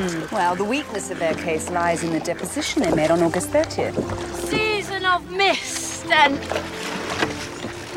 [0.00, 0.34] Hmm.
[0.34, 3.94] Well, the weakness of their case lies in the deposition they made on August 30th.
[4.48, 6.40] Season of mist and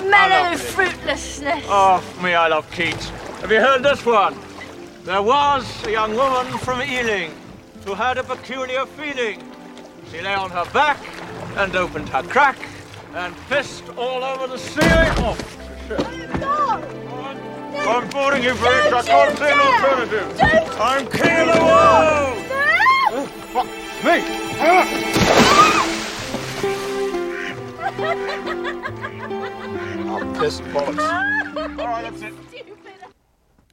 [0.10, 1.64] mellow fruitlessness.
[1.70, 3.08] Oh, me, I love Keats.
[3.40, 4.38] Have you heard this one?
[5.06, 7.32] There was a young woman from Ealing
[7.86, 9.42] who had a peculiar feeling.
[10.12, 11.00] She lay on her back
[11.56, 12.58] and opened her crack
[13.14, 15.14] and pissed all over the ceiling.
[15.20, 15.38] Oh,
[15.88, 16.33] shit.
[17.86, 18.94] I'm boarding you, Briggs.
[18.94, 20.28] I can't see an alternative.
[20.80, 22.38] I'm king of the world.
[23.54, 23.68] What?
[24.04, 24.24] Me?
[30.10, 31.00] I'm pissed bollocks.
[31.80, 32.34] All right, that's it.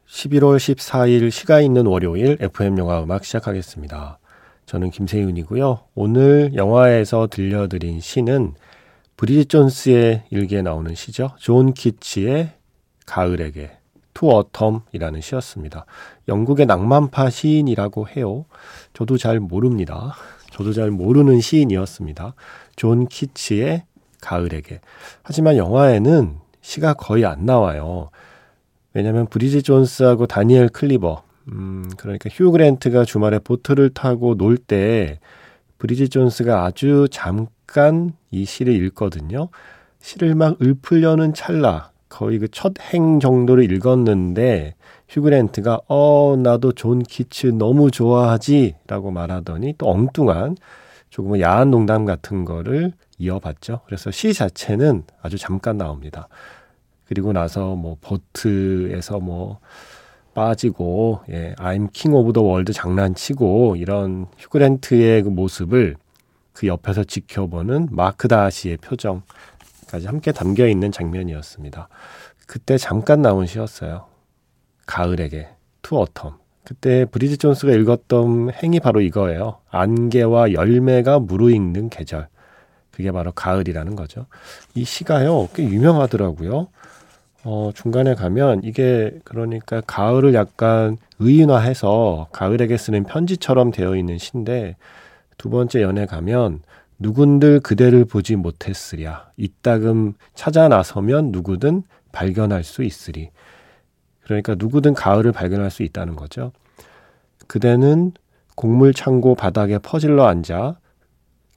[0.09, 4.19] 11월 14일 시가 있는 월요일 FM 영화 음악 시작하겠습니다.
[4.67, 5.85] 저는 김세윤이고요.
[5.95, 8.55] 오늘 영화에서 들려드린 시는
[9.17, 11.31] 브리짓 존스의 일기에 나오는 시죠.
[11.39, 12.53] 존 키츠의
[13.07, 13.80] 가을에게
[14.21, 15.87] To Autumn이라는 시였습니다.
[16.29, 18.45] 영국의 낭만파 시인이라고 해요.
[18.93, 20.15] 저도 잘 모릅니다.
[20.51, 22.35] 저도 잘 모르는 시인이었습니다.
[22.77, 23.85] 존 키츠의
[24.21, 24.81] 가을에게.
[25.23, 28.11] 하지만 영화에는 시가 거의 안 나와요.
[28.93, 35.19] 왜냐면 브리짓 존스하고 다니엘 클리버, 음, 그러니까 휴 그랜트가 주말에 보트를 타고 놀 때
[35.79, 39.49] 브리짓 존스가 아주 잠깐 이 시를 읽거든요.
[40.01, 44.75] 시를 막 읊으려는 찰나, 거의 그 첫 행 정도를 읽었는데
[45.09, 50.57] 휴 그랜트가 어, 나도 존 키츠 너무 좋아하지 라고 말하더니 또 엉뚱한
[51.09, 53.81] 조금 야한 농담 같은 거를 이어봤죠.
[53.87, 56.29] 그래서 시 자체는 아주 잠깐 나옵니다.
[57.07, 59.59] 그리고 나서 뭐 보트에서 뭐
[60.35, 65.97] 빠지고 예, I'm King of the World 장난치고 이런 휴그랜트의 그 모습을
[66.53, 69.23] 그 옆에서 지켜보는 마크 다시의 표정
[69.91, 71.89] 까지 함께 담겨 있는 장면이었습니다.
[72.47, 74.07] 그때 잠깐 나온 시였어요.
[74.87, 75.49] 가을에게
[75.83, 76.35] To Autumn.
[76.65, 79.59] 그때 브리짓 존스가 읽었던 행이 바로 이거예요.
[79.71, 82.29] 안개와 열매가 무르익는 계절.
[82.93, 84.27] 그게 바로 가을이라는 거죠.
[84.75, 86.69] 이 시가요, 꽤 유명하더라고요.
[87.43, 94.77] 어, 중간에 가면 이게 그러니까 가을을 약간 의인화해서 가을에게 쓰는 편지처럼 되어 있는 시인데
[95.39, 96.61] 두 번째 연에 가면
[97.01, 99.33] 누군들 그대를 보지 못했으랴.
[99.37, 103.31] 이따금 찾아 나서면 누구든 발견할 수 있으리.
[104.23, 106.53] 그러니까 누구든 가을을 발견할 수 있다는 거죠.
[107.47, 108.13] 그대는
[108.55, 110.79] 곡물 창고 바닥에 퍼질러 앉아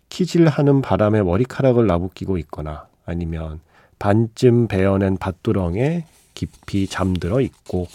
[0.09, 3.59] 키질하는 바람에 머리카락을 나부끼고 있거나 아니면
[3.99, 7.87] 반쯤 베어낸 밭두렁에 깊이 잠들어 있고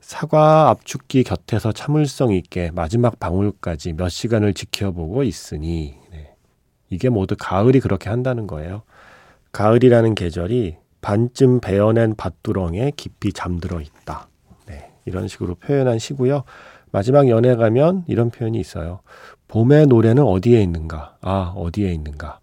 [0.00, 6.23] 사과 압축기 곁에서 참을성 있게 마지막 방울까지 몇 시간을 지켜보고 있으니 네.
[6.94, 8.82] 이게 모두 가을이 그렇게 한다는 거예요.
[9.52, 14.28] 가을이라는 계절이 반쯤 베어낸 밭두렁에 깊이 잠들어 있다.
[14.66, 14.92] 네.
[15.04, 16.44] 이런 식으로 표현한 시고요.
[16.92, 19.00] 마지막 연애 가면 이런 표현이 있어요.
[19.48, 21.16] 봄의 노래는 어디에 있는가?
[21.20, 22.38] 아, 어디에 있는가?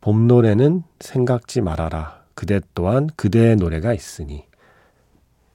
[0.00, 2.22] 봄 노래는 생각지 말아라.
[2.34, 4.44] 그대 또한 그대의 노래가 있으니.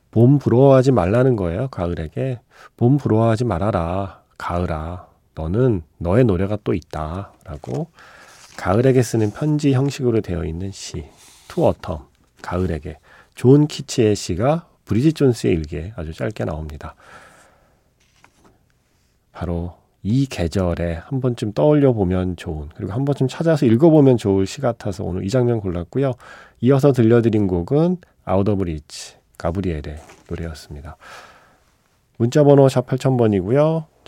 [0.09, 2.39] 봄 부러워하지 말라는 거예요, 가을에게.
[2.75, 4.23] 봄 부러워하지 말아라.
[4.39, 5.08] 가을아.
[5.39, 7.31] 너는 너의 노래가 또 있다.
[7.45, 7.87] 라고
[8.57, 11.05] 가을에게 쓰는 편지 형식으로 되어 있는 시.
[11.47, 12.05] To Autumn.
[12.41, 12.97] 가을에게.
[13.35, 16.95] 존 키츠의 시가 브리짓 존스의 일기에 아주 짧게 나옵니다.
[19.31, 24.59] 바로 이 계절에 한 번쯤 떠올려 보면 좋은 그리고 한 번쯤 찾아서 읽어보면 좋을 시
[24.59, 26.13] 같아서 오늘 이 장면 골랐고요.
[26.61, 29.99] 이어서 들려드린 곡은 Out of Reach 가브리엘의
[30.29, 30.97] 노래였습니다.
[32.17, 33.85] 문자번호 샵 8000번이고요.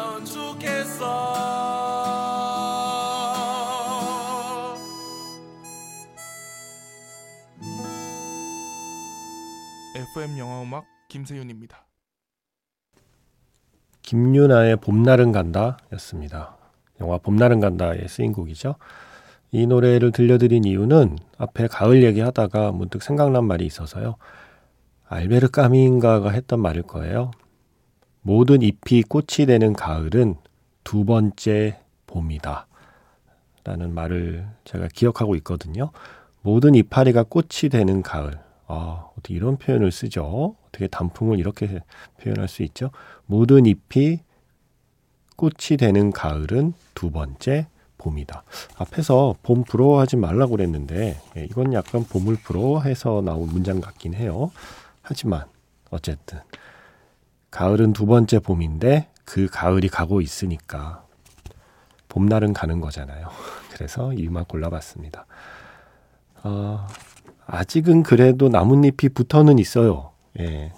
[0.00, 1.40] 나눴으면 좋겠어
[9.94, 11.86] FM 영화 음악 김세윤입니다.
[14.02, 16.56] 김유나의 봄날은 간다 였습니다.
[17.00, 18.76] 영화 봄날은 간다에 쓰인 곡이죠.
[19.52, 24.16] 이 노래를 들려드린 이유는 앞에 가을 얘기하다가 문득 생각난 말이 있어서요.
[25.06, 27.32] 알베르 까미인가가 했던 말일 거예요.
[28.22, 30.36] 모든 잎이 꽃이 되는 가을은
[30.84, 32.66] 두 번째 봄이다.
[33.64, 35.90] 라는 말을 제가 기억하고 있거든요.
[36.42, 38.38] 모든 이파리가 꽃이 되는 가을.
[38.66, 40.56] 아, 어떻게 이런 표현을 쓰죠?
[40.68, 41.80] 어떻게 단풍을 이렇게
[42.22, 42.90] 표현할 수 있죠?
[43.26, 44.20] 모든 잎이
[45.36, 47.66] 꽃이 되는 가을은 두 번째
[47.98, 48.44] 봄이다.
[48.76, 54.50] 앞에서 봄 부러워하지 말라고 그랬는데 예, 이건 약간 봄을 부러워해서 나온 문장 같긴 해요.
[55.02, 55.44] 하지만
[55.90, 56.38] 어쨌든
[57.50, 61.04] 가을은 두 번째 봄인데 그 가을이 가고 있으니까
[62.08, 63.28] 봄날은 가는 거잖아요.
[63.72, 65.26] 그래서 이 음악 골라봤습니다.
[66.42, 66.86] 어,
[67.46, 70.10] 아직은 그래도 나뭇잎이 붙어는 있어요.
[70.38, 70.72] 예.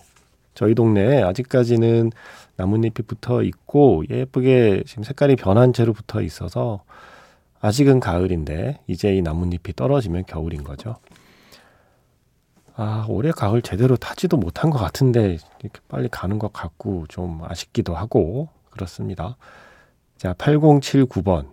[0.55, 2.11] 저희 동네에 아직까지는
[2.57, 6.85] 나뭇잎이 붙어 있고 예쁘게 지금 색깔이 변한 채로 붙어 있어서
[7.61, 10.97] 아직은 가을인데 이제 이 나뭇잎이 떨어지면 겨울인 거죠.
[12.75, 17.95] 아, 올해 가을 제대로 타지도 못한 것 같은데 이렇게 빨리 가는 것 같고 좀 아쉽기도
[17.95, 19.37] 하고 그렇습니다.
[20.17, 21.47] 자, 8079번.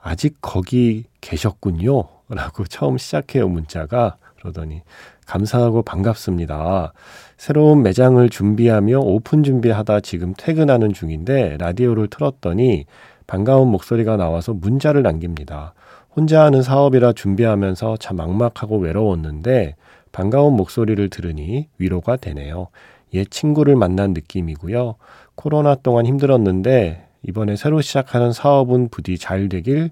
[0.00, 2.04] 아직 거기 계셨군요.
[2.28, 4.16] 라고 처음 시작해요, 문자가.
[4.38, 4.82] 그러더니
[5.26, 6.92] 감사하고 반갑습니다.
[7.38, 12.84] 새로운 매장을 준비하며 오픈 준비하다 지금 퇴근하는 중인데 라디오를 틀었더니
[13.26, 15.72] 반가운 목소리가 나와서 문자를 남깁니다.
[16.14, 19.76] 혼자 하는 사업이라 준비하면서 참 막막하고 외로웠는데
[20.14, 22.68] 반가운 목소리를 들으니 위로가 되네요.
[23.14, 24.94] 옛 친구를 만난 느낌이고요.
[25.34, 29.90] 코로나 동안 힘들었는데 이번에 새로 시작하는 사업은 부디 잘 되길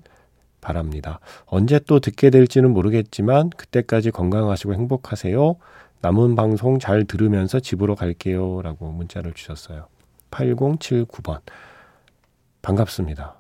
[0.61, 1.19] 바랍니다.
[1.47, 5.57] 언제 또 듣게 될지는 모르겠지만 그때까지 건강하시고 행복하세요.
[6.03, 8.63] 남은 방송 잘 들으면서 집으로 갈게요.
[8.63, 9.89] 라고 문자를 주셨어요.
[10.31, 11.41] 8079번.
[12.63, 13.35] 반갑습니다.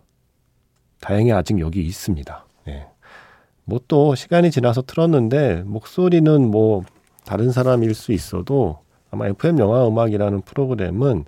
[1.00, 2.44] 다행히 아직 여기 있습니다.
[3.64, 3.76] 네.
[3.76, 6.82] 뭐또 시간이 지나서 틀었는데 목소리는 뭐
[7.24, 8.80] 다른 사람일 수 있어도
[9.10, 11.24] 아마 FM 영화 음악이라는 프로그램은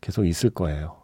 [0.00, 0.96] 계속 있을 거예요.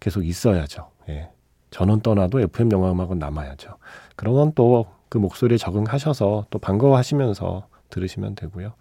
[0.00, 0.90] 계속 있어야죠.
[1.08, 1.30] 예.
[1.70, 3.76] 저는 떠나도 FM 영화 음악은 남아야죠.
[4.16, 8.72] 그러면 또 그 목소리에 적응하셔서 또 반가워하시면서 들으시면 되고요.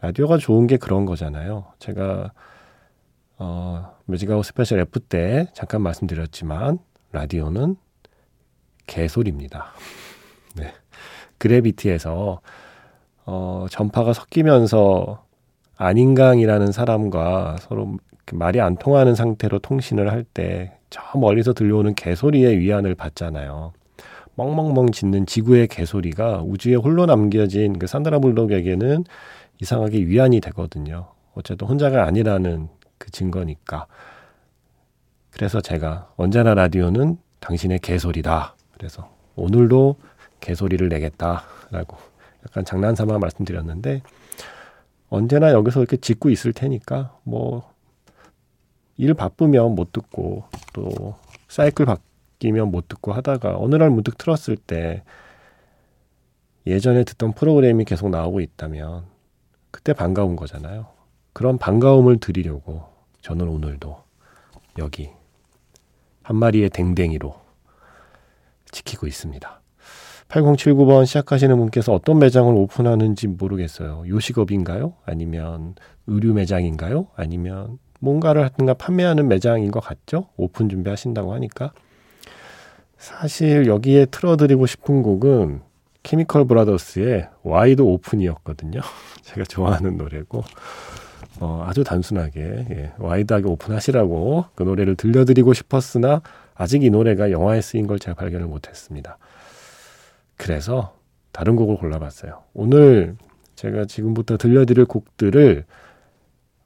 [0.00, 1.66] 라디오가 좋은 게 그런 거잖아요.
[1.78, 2.32] 제가
[3.36, 6.78] 어, 뮤직아웃 스페셜 F 때 잠깐 말씀드렸지만
[7.12, 7.76] 라디오는
[8.86, 9.72] 개소리입니다.
[10.54, 10.72] 네.
[11.38, 12.40] 그래비티에서
[13.26, 15.24] 어, 전파가 섞이면서
[15.76, 17.96] 아닌강이라는 사람과 서로
[18.32, 23.72] 말이 안 통하는 상태로 통신을 할 때 저 멀리서 들려오는 개소리의 위안을 받잖아요.
[24.34, 29.04] 멍멍멍 짖는 지구의 개소리가 우주에 홀로 남겨진 그 산드라 블록에게는
[29.60, 31.08] 이상하게 위안이 되거든요.
[31.34, 32.68] 어쨌든 혼자가 아니라는
[32.98, 33.86] 그 증거니까.
[35.30, 38.55] 그래서 제가 언제나 라디오는 당신의 개소리다.
[38.76, 39.96] 그래서 오늘도
[40.40, 41.96] 개소리를 내겠다라고
[42.44, 44.02] 약간 장난삼아 말씀드렸는데
[45.08, 47.76] 언제나 여기서 이렇게 짓고 있을 테니까 뭐
[48.98, 51.14] 일 바쁘면 못 듣고 또
[51.48, 55.02] 사이클 바뀌면 못 듣고 하다가 어느 날 문득 틀었을 때
[56.66, 59.04] 예전에 듣던 프로그램이 계속 나오고 있다면
[59.70, 60.86] 그때 반가운 거잖아요.
[61.32, 62.84] 그런 반가움을 드리려고
[63.20, 64.02] 저는 오늘도
[64.78, 65.10] 여기
[66.22, 67.38] 한 마리의 댕댕이로
[68.76, 69.62] 지키고 있습니다.
[70.28, 74.04] 8079번 시작하시는 분께서 어떤 매장을 오픈하는지 모르겠어요.
[74.08, 74.94] 요식업인가요?
[75.06, 77.06] 아니면 의류 매장인가요?
[77.16, 80.28] 아니면 뭔가를 하든가 판매하는 매장인 것 같죠?
[80.36, 81.72] 오픈 준비하신다고 하니까.
[82.98, 85.60] 사실 여기에 틀어드리고 싶은 곡은
[86.02, 88.80] 케미컬 브라더스의 Wide Open이었거든요.
[89.22, 90.42] 제가 좋아하는 노래고.
[91.40, 92.40] 어, 아주 단순하게
[92.70, 96.22] 예, 와이드하게 오픈하시라고 그 노래를 들려드리고 싶었으나
[96.56, 99.18] 아직 이 노래가 영화에 쓰인 걸 제가 발견을 못했습니다.
[100.36, 100.94] 그래서
[101.32, 102.42] 다른 곡을 골라봤어요.
[102.54, 103.16] 오늘
[103.56, 105.64] 제가 지금부터 들려드릴 곡들을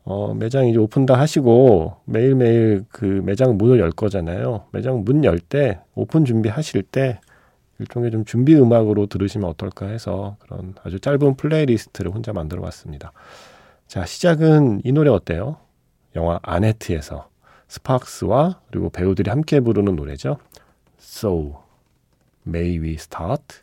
[0.05, 4.65] 어, 매장 이제 오픈 다 하시고 매일매일 그 매장 문을 열 거잖아요.
[4.73, 7.21] 매장 문 열 때 오픈 준비하실 때
[7.79, 13.13] 일종의 좀 준비 음악으로 들으시면 어떨까 해서 그런 아주 짧은 플레이리스트를 혼자 만들어 봤습니다.
[13.87, 15.57] 자, 시작은 이 노래 어때요?
[16.17, 17.29] 영화 아네트에서
[17.71, 20.39] 스파크스와 그리고 배우들이 함께 부르는 노래죠.
[20.99, 21.63] So
[22.47, 23.61] May We Start?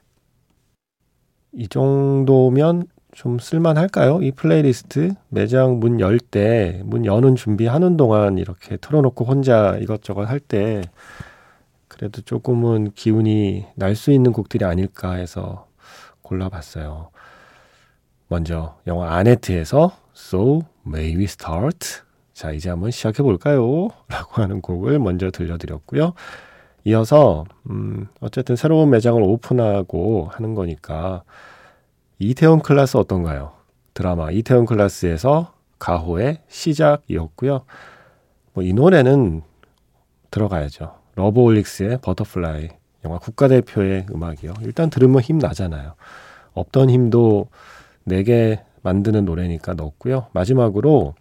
[1.54, 4.22] 이 정도면 좀 쓸만할까요?
[4.22, 10.40] 이 플레이리스트 매장 문 열 때, 문 여는 준비하는 동안 이렇게 틀어놓고 혼자 이것저것 할
[10.40, 10.82] 때
[11.88, 15.68] 그래도 조금은 기운이 날 수 있는 곡들이 아닐까 해서
[16.22, 17.10] 골라봤어요.
[18.30, 22.07] 먼저 영화 아네트에서 So May We Start?
[22.38, 23.90] 자, 이제 한번 시작해 볼까요?
[24.10, 26.14] 라고 하는 곡을 먼저 들려드렸고요.
[26.84, 31.24] 이어서 음, 어쨌든 새로운 매장을 오픈하고 하는 거니까
[32.20, 33.54] 이태원 클라스 어떤가요?
[33.96, 37.62] 드라마 이태원 클라스에서 가호의 시작이었고요.
[38.54, 39.42] 뭐 이 노래는
[40.30, 40.94] 들어가야죠.
[41.16, 42.70] 러브홀릭스의 Butterfly
[43.06, 44.54] 영화 국가대표의 음악이요.
[44.62, 45.96] 일단 들으면 힘 나잖아요.
[46.54, 47.48] 없던 힘도
[48.04, 50.28] 내게 만드는 노래니까 넣었고요.
[50.34, 51.16] 마지막으로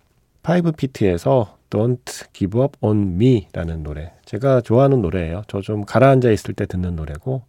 [0.47, 4.13] 5피트에서 Don't Give Up On Me라는 노래.
[4.25, 5.43] 제가 좋아하는 노래예요.
[5.49, 7.43] 저 좀 가라앉아 있을 때 듣는 노래고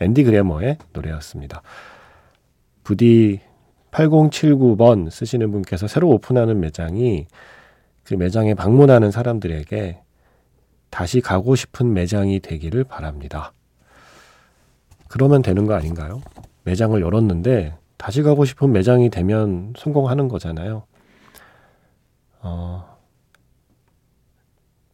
[0.00, 1.62] 앤디 그래머의 노래였습니다.
[2.82, 3.40] 부디
[3.90, 7.26] 8079번 쓰시는 분께서 새로 오픈하는 매장이
[8.04, 10.00] 그 매장에 방문하는 사람들에게
[10.88, 13.52] 다시 가고 싶은 매장이 되기를 바랍니다.
[15.08, 16.22] 그러면 되는 거 아닌가요?
[16.64, 20.84] 매장을 열었는데 다시 가고 싶은 매장이 되면 성공하는 거잖아요.
[22.42, 22.96] 어,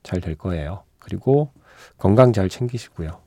[0.02, 0.82] 잘 될 거예요.
[0.98, 1.50] 그리고
[1.98, 3.18] 건강 잘 챙기시고요.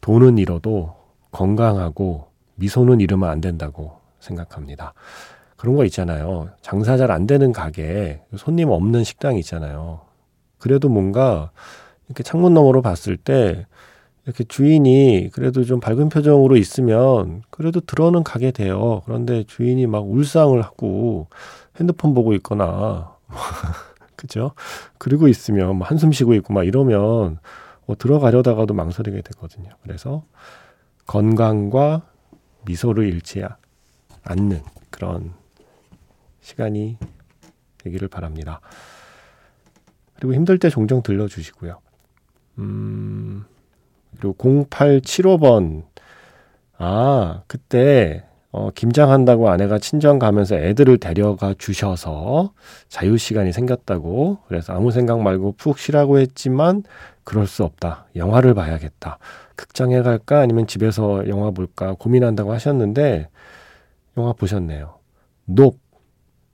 [0.00, 0.94] 돈은 잃어도
[1.30, 4.94] 건강하고 미소는 잃으면 안 된다고 생각합니다.
[5.56, 6.50] 그런 거 있잖아요.
[6.62, 10.00] 장사 잘 안 되는 가게, 손님 없는 식당 있잖아요.
[10.58, 11.50] 그래도 뭔가
[12.06, 13.66] 이렇게 창문 너머로 봤을 때
[14.24, 19.02] 이렇게 주인이 그래도 좀 밝은 표정으로 있으면 그래도 들어는 가게 돼요.
[19.04, 21.28] 그런데 주인이 막 울상을 하고
[21.78, 23.16] 핸드폰 보고 있거나
[24.16, 24.52] 그죠?
[24.98, 27.38] 그리고 있으면 뭐 한숨 쉬고 있고 막 이러면
[27.86, 29.70] 뭐 들어가려다가도 망설이게 되거든요.
[29.82, 30.24] 그래서
[31.06, 32.02] 건강과
[32.66, 33.44] 미소를 잃지
[34.24, 35.32] 않는 그런
[36.40, 36.98] 시간이
[37.78, 38.60] 되기를 바랍니다.
[40.16, 41.80] 그리고 힘들 때 종종 들려주시고요.
[42.58, 43.44] 음,
[44.18, 45.84] 그리고 0875번.
[46.76, 48.27] 아, 그때,
[48.58, 52.52] 어, 김장한다고 아내가 친정 가면서 애들을 데려가 주셔서
[52.88, 54.38] 자유 시간이 생겼다고.
[54.48, 56.82] 그래서 아무 생각 말고 푹 쉬라고 했지만,
[57.22, 58.06] 그럴 수 없다.
[58.16, 59.18] 영화를 봐야겠다.
[59.54, 60.40] 극장에 갈까?
[60.40, 61.94] 아니면 집에서 영화 볼까?
[61.98, 63.28] 고민한다고 하셨는데,
[64.16, 64.96] 영화 보셨네요.
[65.44, 65.78] Nope.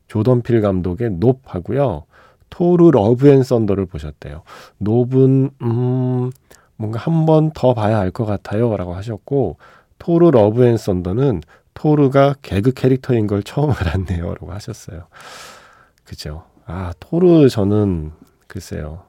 [0.08, 2.04] 조던 필 감독의 Nope 하고요.
[2.50, 4.42] 토르 Love and Thunder를 보셨대요.
[4.78, 6.30] Nope은, 음,
[6.76, 8.76] 뭔가 한 번 더 봐야 알 것 같아요.
[8.76, 9.56] 라고 하셨고,
[9.99, 11.40] 토르 Love and Thunder는
[11.75, 14.26] 토르가 개그 캐릭터인 걸 처음 알았네요.
[14.26, 15.09] 라고 하셨어요.
[16.04, 16.45] 그죠.
[16.66, 18.12] 아, 토르 저는
[18.47, 19.02] 글쎄요.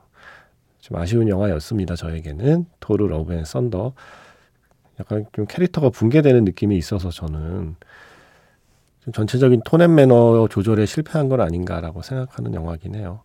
[0.80, 1.96] 좀 아쉬운 영화였습니다.
[1.96, 2.66] 저에게는.
[2.80, 3.94] 토르 Love and Thunder.
[5.00, 7.76] 약간 좀 캐릭터가 붕괴되는 느낌이 있어서 저는
[9.02, 13.22] 좀 전체적인 tone and manner 조절에 실패한 건 아닌가라고 생각하는 영화긴 해요.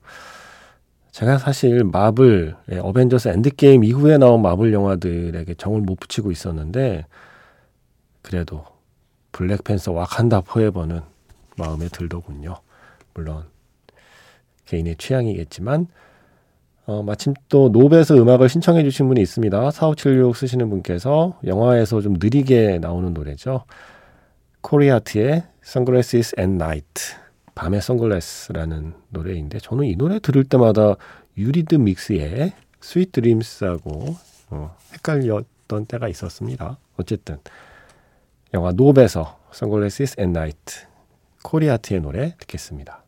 [1.11, 7.07] 제가 사실 마블, 예, 어벤져스 Endgame 이후에 나온 마블 영화들에게 정을 못 붙이고 있었는데,
[8.23, 8.65] 그래도
[9.41, 11.01] 블랙팬서 와칸다 포에버는
[11.57, 12.57] 마음에 들더군요.
[13.15, 13.45] 물론,
[14.67, 15.87] 개인의 취향이겠지만,
[16.85, 19.71] 어, 마침 또 Nope에서 음악을 신청해 주신 분이 있습니다.
[19.71, 23.65] 4576 쓰시는 분께서 영화에서 좀 느리게 나오는 노래죠.
[24.61, 27.15] 코리 하트의 Sunglasses at Night.
[27.55, 30.97] 밤의 선글라스라는 노래인데 저는 이 노래 들을 때마다
[31.39, 34.17] 유리스믹스의 Sweet Dreams하고
[34.51, 36.79] 어, 헷갈렸던 때가 있었습니다.
[36.99, 37.39] 어쨌든
[38.53, 40.87] 영화 노베에서 Sunglasses at Night
[41.45, 43.05] 코리아트의 노래 듣겠습니다.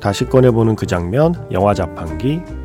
[0.00, 2.59] 다시 꺼내보는 그 장면, 영화 자판기.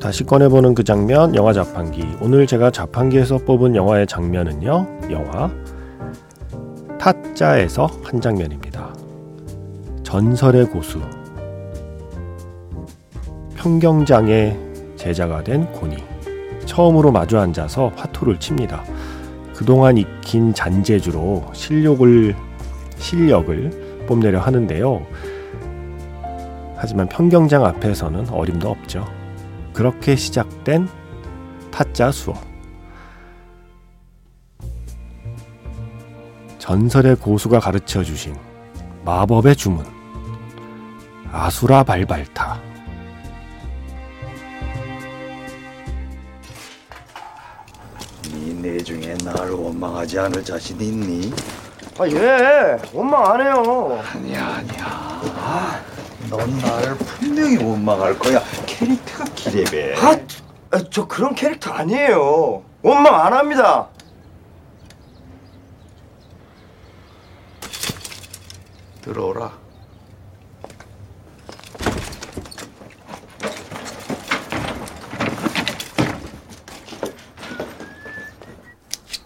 [0.00, 2.16] 다시 꺼내보는 그 장면, 영화 자판기.
[2.22, 5.50] 오늘 제가 자판기에서 뽑은 영화의 장면은요, 영화
[6.98, 8.94] 타짜에서 한 장면입니다.
[10.02, 11.00] 전설의 고수.
[13.56, 14.56] 평경장의
[14.96, 15.96] 제자가 된 고니.
[16.64, 18.82] 처음으로 마주 앉아서 화투를 칩니다.
[19.54, 22.34] 그동안 익힌 잔재주로 실력을,
[22.96, 25.06] 실력을 뽐내려 하는데요.
[26.76, 29.19] 하지만 평경장 앞에서는 어림도 없죠.
[29.72, 30.88] 그렇게 시작된
[31.70, 32.36] 타짜 수업.
[36.58, 38.36] 전설의 고수가 가르쳐 주신
[39.04, 39.84] 마법의 주문.
[41.32, 42.60] 아수라 발발타.
[48.60, 51.32] 네 중에 나를 원망하지 않을 자신 있니?
[51.98, 52.76] 아, 예.
[52.92, 54.02] 원망 안 해요.
[54.14, 55.82] 아니야 아니야
[56.28, 58.40] 넌 나를 분명히 원망할 거야
[58.80, 60.18] 캐릭터가 기레배 아,
[60.70, 62.64] 아, 저 그런 캐릭터 아니에요.
[62.80, 63.90] 원망 안 합니다.
[69.02, 69.52] 들어오라.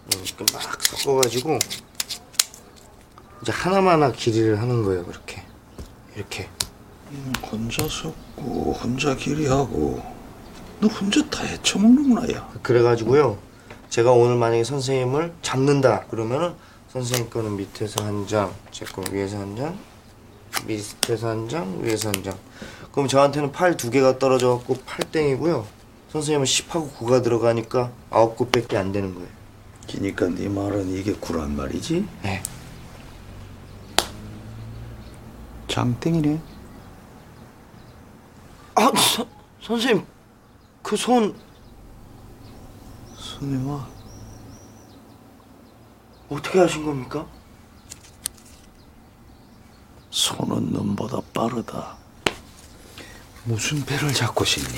[0.08, 1.58] 이렇게 막 섞어가지고
[3.42, 5.04] 이제 하나만 하나 길이를 하는 거예요.
[5.04, 5.34] 그렇게.
[7.54, 10.02] 혼자 섞고 혼자 길이하고
[10.80, 12.49] 너 혼자 다 헤쳐먹는구나 야.
[12.62, 13.38] 그래가지고요.
[13.90, 16.54] 제가 오늘 만약에 선생님을 잡는다 그러면은
[16.88, 19.78] 선생님 거는 밑에서 한 장, 제거 위에서 한 장,
[20.66, 22.34] 밑에서 한 장, 위에서 한 장.
[22.90, 25.64] 그럼 저한테는 팔 두 개가 떨어져갖고 팔땡이고요.
[26.11, 29.28] 선생님은 10하고 9가 들어가니까 9 9밖에 안 되는 거예요.
[29.87, 32.04] 기니까 네 말은 이게 구란 말이지?
[32.23, 32.42] 네.
[35.68, 36.53] 장땡이네.
[38.76, 39.26] 아, 서,
[39.62, 40.07] 선생님,
[40.83, 41.38] 그손
[43.66, 43.87] 와.
[46.28, 47.26] 어떻게 하신 겁니까?
[50.11, 51.97] 손은 눈보다 빠르다.
[53.45, 54.76] 무슨 배를 잡고 싶니?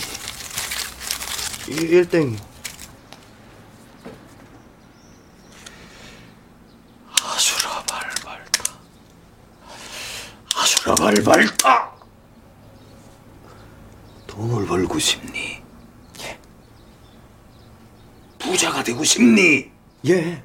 [1.69, 2.37] 이- 일땡이.
[7.23, 8.73] 아수라 발발타.
[10.55, 11.96] 아수라 발발타.
[14.37, 15.62] 돈을 벌고 싶니?
[16.21, 16.38] 예.
[18.38, 19.71] 부자가 되고 싶니?
[20.09, 20.43] 예.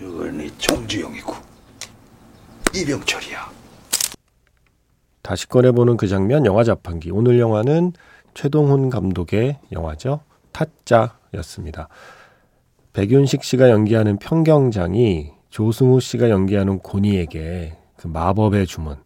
[0.00, 1.34] 이건 네 정주영이고
[2.74, 3.52] 이병철이야.
[5.20, 7.10] 다시 꺼내보는 그 장면 영화 자판기.
[7.10, 7.92] 오늘 영화는
[8.32, 10.20] 최동훈 감독의 영화죠.
[10.52, 11.88] 타짜였습니다.
[12.94, 18.96] 백윤식 씨가 연기하는 평경장이 조승우 씨가 연기하는 고니에게 그 마법의 주문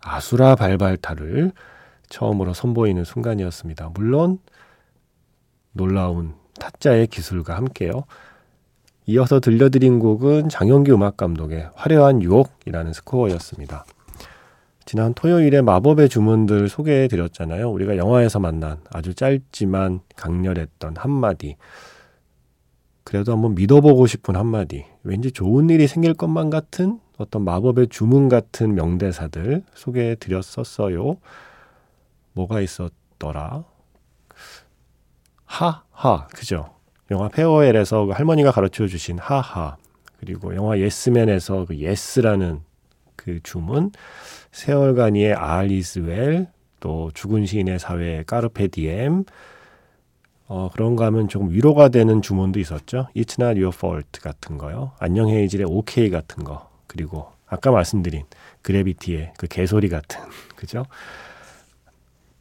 [0.00, 1.52] 아수라 발발타를
[2.08, 3.90] 처음으로 선보이는 순간이었습니다.
[3.94, 4.38] 물론
[5.72, 8.04] 놀라운 타짜의 기술과 함께요.
[9.06, 13.84] 이어서 들려드린 곡은 장영규 음악 감독의 화려한 유혹이라는 스코어였습니다.
[14.84, 17.70] 지난 토요일에 마법의 주문들 소개해 드렸잖아요.
[17.70, 21.56] 우리가 영화에서 만난 아주 짧지만 강렬했던 한마디.
[23.04, 24.84] 그래도 한번 믿어보고 싶은 한마디.
[25.02, 31.18] 왠지 좋은 일이 생길 것만 같은 어떤 마법의 주문 같은 명대사들 소개해 드렸었어요.
[32.32, 33.64] 뭐가 있었더라?
[35.44, 36.74] 하하, 그죠?
[37.10, 39.76] 영화 Farewell에서 그 할머니가 가르쳐 주신 하하.
[40.18, 42.60] 그리고 영화 예스맨에서 그 yes라는
[43.14, 43.92] 그 주문.
[44.50, 46.48] 세 얼간이의 All is well,
[46.80, 49.24] 또 죽은 시인의 사회 Carpe diem,
[50.48, 53.06] 어, 그런가 하면 조금 위로가 되는 주문도 있었죠.
[53.14, 54.92] It's not your fault 같은 거요.
[54.98, 56.71] 안녕 헤이즐의 OK 같은 거.
[56.92, 58.24] 그리고 아까 말씀드린
[58.60, 60.20] 그래비티의 그 개소리 같은,
[60.56, 60.84] 그죠?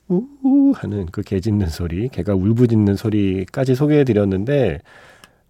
[0.09, 4.79] 우우 하는 그 개 짖는 소리, 개가 울부짖는 소리까지 소개해 드렸는데,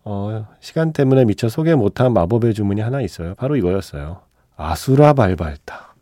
[0.04, 3.34] 어, 시간 때문에 미처 소개 못한 마법의 주문이 하나 있어요.
[3.36, 4.22] 바로 이거였어요.
[4.56, 5.96] 아수라 발발타.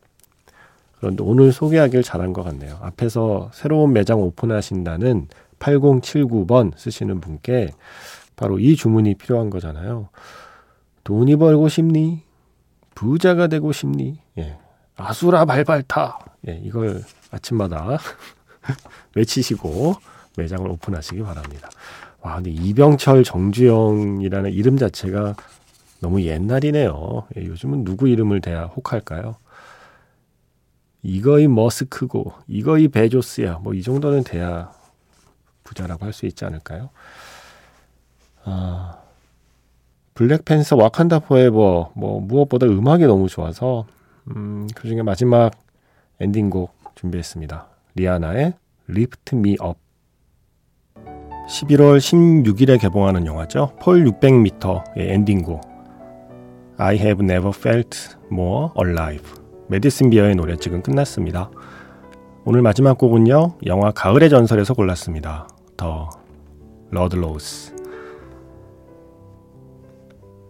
[0.97, 2.77] 그런데 오늘 소개하길 잘한 것 같네요.
[2.81, 7.69] 앞에서 새로운 매장 오픈하신다는 8079번 쓰시는 분께
[8.35, 10.09] 바로 이 주문이 필요한 거잖아요.
[11.05, 12.23] 돈이 벌고 싶니?
[13.03, 14.19] 부자가 되고 싶니?
[14.39, 14.57] 예.
[14.97, 16.19] 아수라 발발타.
[16.49, 17.97] 예, 이걸 아침마다
[19.15, 19.95] 외치시고
[20.37, 21.69] 매장을 오픈하시기 바랍니다.
[22.19, 25.35] 와, 근데 이병철 정주영이라는 이름 자체가
[26.01, 27.27] 너무 옛날이네요.
[27.37, 29.37] 예, 요즘은 누구 이름을 대야 혹할까요?
[31.01, 33.59] 이거이 머스크고 이거이 베조스야.
[33.59, 34.73] 뭐 이 정도는 돼야
[35.63, 36.89] 부자라고 할 수 있지 않을까요?
[38.43, 38.98] 아,
[40.19, 43.85] 블랙팬서 와칸다 포에버 뭐 무엇보다 음악이 너무 좋아서
[44.35, 45.51] 음, 그중에 마지막
[46.19, 47.69] 엔딩곡 준비했습니다.
[47.95, 48.53] 리아나의
[48.89, 49.79] Lift Me Up
[51.47, 53.77] 11월 16일에 개봉하는 영화죠.
[53.81, 55.61] Fall 600m의 엔딩곡
[56.75, 59.23] I have never felt more alive
[59.69, 61.49] 매디슨 비어의 노래 지금 끝났습니다.
[62.43, 63.59] 오늘 마지막 곡은요.
[63.67, 65.47] 영화 가을의 전설에서 골랐습니다.
[65.77, 66.09] 더
[66.89, 67.78] 러드로우스